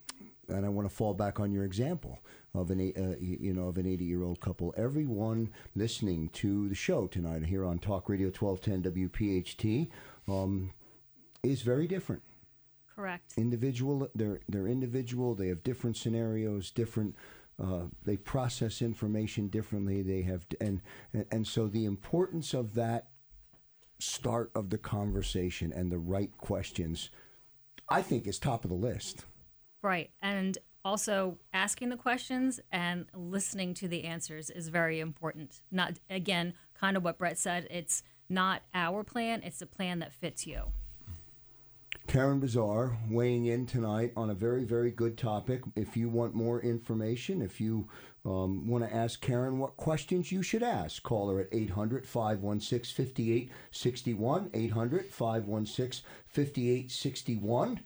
[0.49, 2.19] and I want to fall back on your example
[2.53, 4.73] of an uh, you know of an 80 year old couple.
[4.75, 9.89] Everyone listening to the show tonight here on Talk Radio 1210 WPHT
[10.27, 10.71] um,
[11.43, 12.23] is very different.
[12.95, 13.33] Correct.
[13.37, 15.35] Individual, they're they're individual.
[15.35, 17.15] They have different scenarios, different.
[17.61, 20.01] Uh, they process information differently.
[20.01, 20.81] They have and,
[21.31, 23.09] and so the importance of that
[23.99, 27.09] start of the conversation and the right questions,
[27.89, 29.25] I think, is top of the list.
[29.81, 30.09] Right.
[30.21, 35.61] And also asking the questions and listening to the answers is very important.
[35.71, 40.13] Not again, kind of what Brett said, it's not our plan, it's a plan that
[40.13, 40.63] fits you.
[42.09, 45.61] Karen Bazaar weighing in tonight on a very, very good topic.
[45.75, 47.87] If you want more information, if you
[48.25, 53.05] um, want to ask Karen what questions you should ask, call her at 800 516
[53.05, 54.49] 5861.
[54.55, 57.79] 800 516 5861.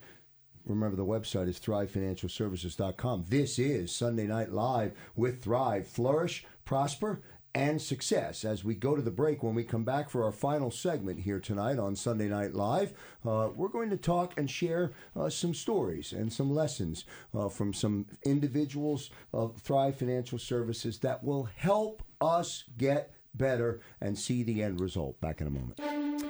[0.67, 3.25] Remember, the website is thrivefinancialservices.com.
[3.27, 5.85] This is Sunday Night Live with Thrive.
[5.85, 7.21] Flourish, prosper,
[7.55, 8.43] and success.
[8.43, 11.39] As we go to the break, when we come back for our final segment here
[11.39, 12.93] tonight on Sunday Night Live,
[13.25, 17.73] uh, we're going to talk and share uh, some stories and some lessons uh, from
[17.73, 24.63] some individuals of Thrive Financial Services that will help us get better and see the
[24.63, 25.19] end result.
[25.21, 25.79] Back in a moment.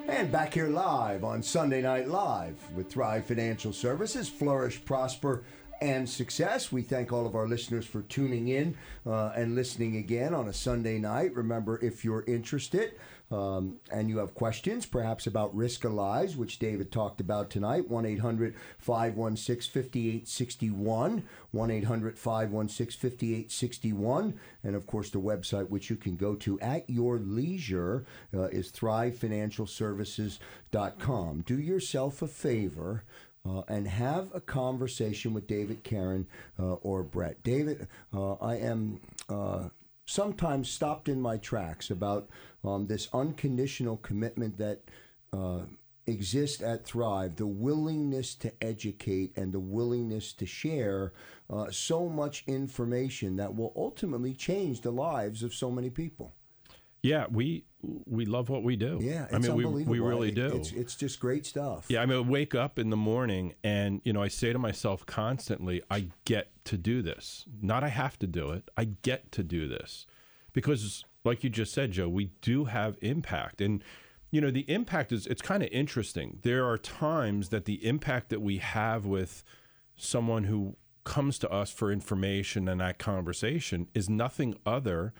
[0.07, 5.43] And back here live on Sunday Night Live with Thrive Financial Services, Flourish, Prosper,
[5.83, 6.71] and success.
[6.71, 10.53] We thank all of our listeners for tuning in uh, and listening again on a
[10.53, 11.35] Sunday night.
[11.35, 12.93] Remember, if you're interested,
[13.31, 18.55] um, and you have questions, perhaps about Riskalyze, which David talked about tonight, 1 800
[18.77, 21.23] 516 5861.
[21.51, 24.39] 1 800 516 5861.
[24.63, 28.71] And of course, the website, which you can go to at your leisure, uh, is
[28.71, 31.41] thrivefinancialservices.com.
[31.41, 33.03] Do yourself a favor.
[33.45, 36.25] Uh, and have a conversation with David, Karen,
[36.57, 37.43] uh, or Brett.
[37.43, 39.67] David, uh, I am uh,
[40.05, 42.29] sometimes stopped in my tracks about
[42.63, 44.81] um, this unconditional commitment that
[45.33, 45.59] uh,
[46.07, 51.13] exists at Thrive, the willingness to educate and the willingness to share
[51.49, 56.33] uh, so much information that will ultimately change the lives of so many people.
[57.01, 58.99] Yeah, we we love what we do.
[59.01, 60.47] Yeah, I mean, we, we really it, do.
[60.47, 61.85] It's, it's just great stuff.
[61.89, 64.59] Yeah, I mean, I wake up in the morning and, you know, I say to
[64.59, 67.45] myself constantly, I get to do this.
[67.61, 70.05] Not I have to do it, I get to do this.
[70.53, 73.59] Because like you just said, Joe, we do have impact.
[73.59, 73.83] And,
[74.31, 76.39] you know, the impact is, it's kind of interesting.
[76.43, 79.43] There are times that the impact that we have with
[79.97, 85.13] someone who comes to us for information and that conversation is nothing other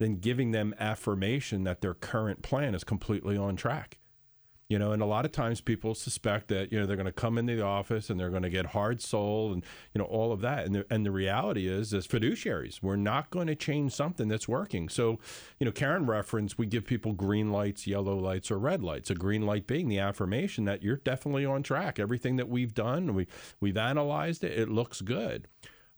[0.00, 3.98] than giving them affirmation that their current plan is completely on track.
[4.66, 7.12] You know and a lot of times people suspect that you know they're going to
[7.12, 10.32] come into the office and they're going to get hard sold and you know all
[10.32, 10.64] of that.
[10.64, 14.46] And the, and the reality is as fiduciaries we're not going to change something that's
[14.48, 14.88] working.
[14.88, 15.18] So
[15.58, 19.10] you know karen referenced we give people green lights yellow lights or red lights.
[19.10, 21.98] A green light being the affirmation that you're definitely on track.
[21.98, 23.26] Everything that we've done we
[23.60, 25.48] we've analyzed it it looks good.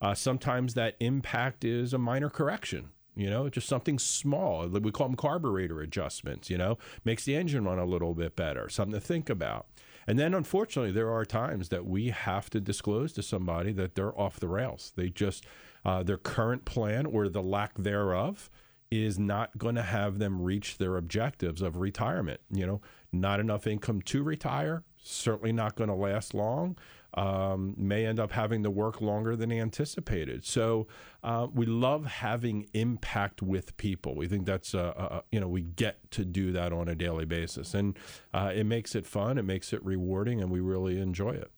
[0.00, 4.66] Uh, sometimes that impact is a minor correction you know, just something small.
[4.68, 8.68] We call them carburetor adjustments, you know, makes the engine run a little bit better,
[8.68, 9.66] something to think about.
[10.06, 14.18] And then unfortunately, there are times that we have to disclose to somebody that they're
[14.18, 14.92] off the rails.
[14.96, 15.44] They just,
[15.84, 18.50] uh, their current plan or the lack thereof
[18.90, 22.40] is not going to have them reach their objectives of retirement.
[22.50, 22.80] You know,
[23.12, 26.76] not enough income to retire, certainly not going to last long
[27.14, 30.44] um, may end up having to work longer than anticipated.
[30.44, 30.86] So
[31.22, 34.14] uh, we love having impact with people.
[34.14, 37.24] We think that's a, a, you know we get to do that on a daily
[37.24, 37.98] basis, and
[38.32, 41.50] uh, it makes it fun, it makes it rewarding, and we really enjoy it.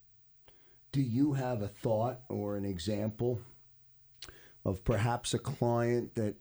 [0.93, 3.41] Do you have a thought or an example
[4.65, 6.37] of perhaps a client that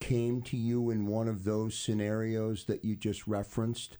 [0.00, 3.98] came to you in one of those scenarios that you just referenced?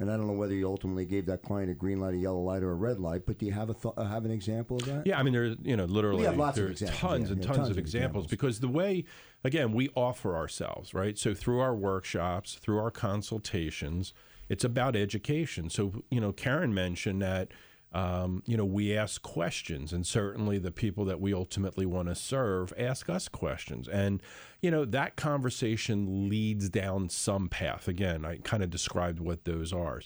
[0.00, 2.40] And I don't know whether you ultimately gave that client a green light, a yellow
[2.40, 3.26] light, or a red light.
[3.26, 5.06] But do you have a th- have an example of that?
[5.06, 7.46] Yeah, I mean, there's you know literally have lots of examples, tons yeah, and yeah,
[7.46, 8.26] tons, tons of of examples examples.
[8.26, 9.04] because the way
[9.44, 11.18] again we offer ourselves right.
[11.18, 14.14] So through our workshops, through our consultations,
[14.48, 15.68] it's about education.
[15.68, 17.52] So you know, Karen mentioned that.
[17.92, 22.14] Um, you know, we ask questions, and certainly the people that we ultimately want to
[22.14, 23.88] serve ask us questions.
[23.88, 24.22] And,
[24.62, 27.88] you know, that conversation leads down some path.
[27.88, 30.02] Again, I kind of described what those are.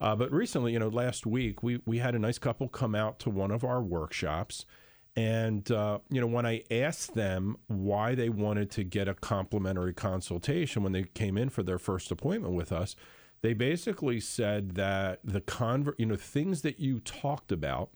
[0.00, 3.18] Uh, but recently, you know, last week, we, we had a nice couple come out
[3.20, 4.64] to one of our workshops.
[5.16, 9.92] And, uh, you know, when I asked them why they wanted to get a complimentary
[9.94, 12.94] consultation when they came in for their first appointment with us,
[13.40, 17.90] they basically said that the convert, you know, things that you talked about,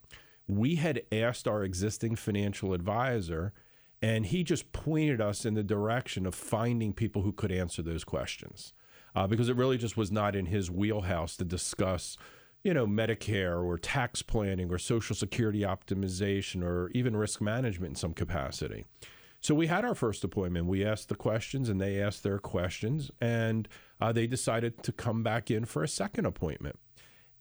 [0.47, 3.53] we had asked our existing financial advisor,
[4.01, 8.03] and he just pointed us in the direction of finding people who could answer those
[8.03, 8.73] questions,
[9.15, 12.17] uh, because it really just was not in his wheelhouse to discuss,
[12.63, 17.95] you know, Medicare or tax planning or Social Security optimization or even risk management in
[17.95, 18.85] some capacity.
[19.39, 20.67] So we had our first appointment.
[20.67, 23.67] We asked the questions, and they asked their questions, and
[24.03, 26.77] uh, they decided to come back in for a second appointment.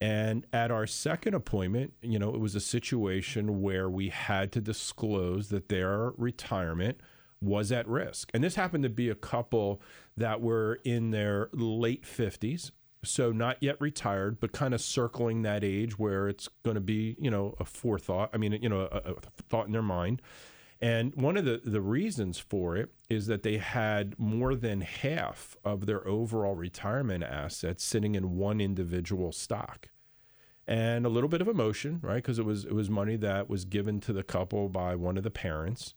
[0.01, 4.61] And at our second appointment, you know, it was a situation where we had to
[4.61, 7.01] disclose that their retirement
[7.41, 8.31] was at risk.
[8.33, 9.83] And this happened to be a couple
[10.17, 12.71] that were in their late 50s.
[13.05, 17.17] So not yet retired, but kind of circling that age where it's going to be,
[17.19, 18.31] you know, a forethought.
[18.33, 19.15] I mean, you know, a, a
[19.49, 20.23] thought in their mind.
[20.83, 25.57] And one of the, the reasons for it is that they had more than half
[25.65, 29.91] of their overall retirement assets sitting in one individual stock.
[30.67, 32.17] And a little bit of emotion, right?
[32.17, 35.23] Because it was it was money that was given to the couple by one of
[35.23, 35.95] the parents.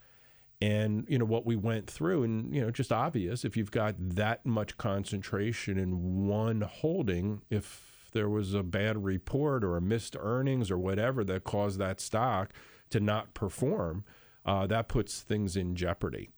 [0.62, 3.96] And you know what we went through, and you know, just obvious if you've got
[3.98, 10.16] that much concentration in one holding, if there was a bad report or a missed
[10.20, 12.52] earnings or whatever that caused that stock
[12.90, 14.04] to not perform,
[14.46, 16.30] uh, that puts things in jeopardy.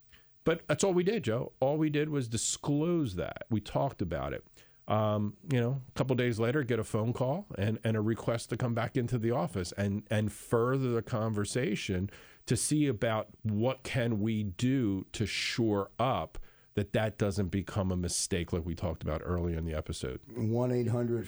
[0.44, 1.52] But that's all we did, Joe.
[1.60, 3.46] All we did was disclose that.
[3.50, 4.46] We talked about it.
[4.88, 8.50] Um, you know, a couple days later, get a phone call and, and a request
[8.52, 12.10] to come back into the office and, and further the conversation
[12.46, 16.38] to see about what can we do to shore up
[16.78, 20.20] that that doesn't become a mistake like we talked about earlier in the episode.
[20.36, 21.28] 1 800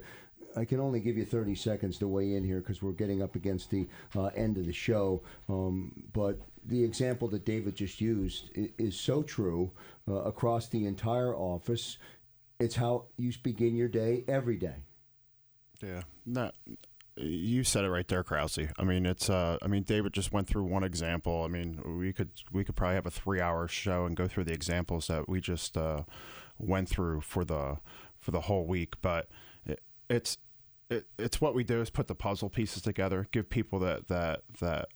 [0.55, 3.35] I can only give you 30 seconds to weigh in here because we're getting up
[3.35, 5.21] against the uh, end of the show.
[5.49, 9.71] Um, but the example that David just used is, is so true
[10.07, 11.97] uh, across the entire office.
[12.59, 14.75] It's how you begin your day every day.
[15.81, 16.55] Yeah, not.
[17.15, 18.59] You said it right there, Krause.
[18.79, 19.29] I mean, it's.
[19.29, 21.43] Uh, I mean, David just went through one example.
[21.43, 24.53] I mean, we could we could probably have a three-hour show and go through the
[24.53, 26.03] examples that we just uh,
[26.65, 27.77] went through for the
[28.19, 28.95] for the whole week.
[29.01, 29.29] But
[29.65, 30.37] it, it's
[30.89, 34.43] it, it's what we do is put the puzzle pieces together, give people that that
[34.59, 34.89] that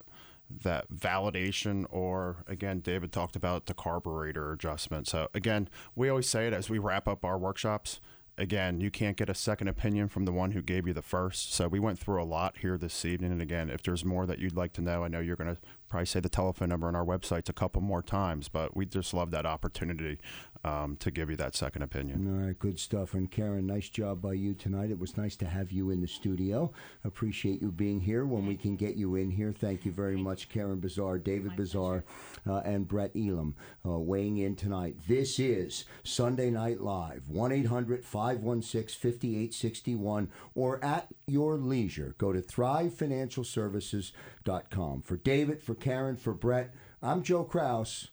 [0.49, 6.47] that validation or again david talked about the carburetor adjustment so again we always say
[6.47, 7.99] it as we wrap up our workshops
[8.37, 11.53] again, you can't get a second opinion from the one who gave you the first.
[11.53, 13.31] So we went through a lot here this evening.
[13.31, 15.59] And again, if there's more that you'd like to know, I know you're going to
[15.89, 19.13] probably say the telephone number on our websites a couple more times, but we just
[19.13, 20.19] love that opportunity
[20.63, 22.27] um, to give you that second opinion.
[22.27, 23.13] All right, good stuff.
[23.13, 24.91] And Karen, nice job by you tonight.
[24.91, 26.71] It was nice to have you in the studio.
[27.03, 29.51] Appreciate you being here when we can get you in here.
[29.51, 32.03] Thank you very much, Karen Bazaar, David Bazaar,
[32.47, 33.55] uh, and Brett Elam
[33.85, 34.95] uh, weighing in tonight.
[35.07, 42.15] This is Sunday Night Live, 1 800 516 5861, or at your leisure.
[42.17, 45.01] Go to thrivefinancialservices.com.
[45.01, 48.07] For David, for Karen, for Brett, I'm Joe Kraus.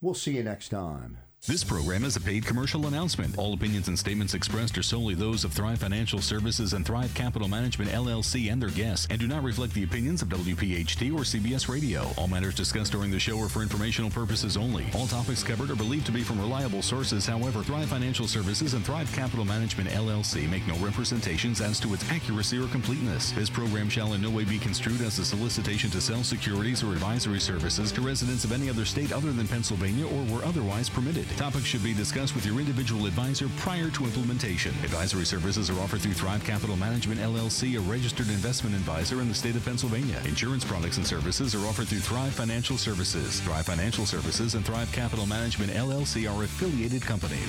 [0.00, 1.18] We'll see you next time.
[1.46, 3.36] This program is a paid commercial announcement.
[3.36, 7.48] All opinions and statements expressed are solely those of Thrive Financial Services and Thrive Capital
[7.48, 11.68] Management LLC and their guests and do not reflect the opinions of WPHT or CBS
[11.68, 12.06] Radio.
[12.16, 14.86] All matters discussed during the show are for informational purposes only.
[14.94, 17.26] All topics covered are believed to be from reliable sources.
[17.26, 22.10] However, Thrive Financial Services and Thrive Capital Management LLC make no representations as to its
[22.10, 23.32] accuracy or completeness.
[23.32, 26.92] This program shall in no way be construed as a solicitation to sell securities or
[26.92, 31.33] advisory services to residents of any other state other than Pennsylvania or where otherwise permitted.
[31.36, 34.70] Topics should be discussed with your individual advisor prior to implementation.
[34.84, 39.34] Advisory services are offered through Thrive Capital Management LLC, a registered investment advisor in the
[39.34, 40.20] state of Pennsylvania.
[40.26, 43.40] Insurance products and services are offered through Thrive Financial Services.
[43.40, 47.40] Thrive Financial Services and Thrive Capital Management LLC are affiliated companies.